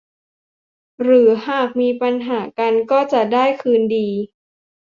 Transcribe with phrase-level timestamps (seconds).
[1.03, 4.07] หรือหากมีปัญหากันก็จะได้คืนดี